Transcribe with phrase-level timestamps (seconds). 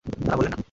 [0.05, 0.59] তারা বললেন না।